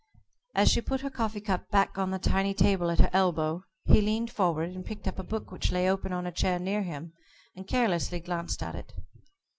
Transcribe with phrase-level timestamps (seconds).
[0.55, 4.01] As she put her coffee cup back on the tiny table at her elbow, he
[4.01, 7.13] leaned forward, and picked up a book which lay open on a chair near him,
[7.55, 8.93] and carelessly glanced at it.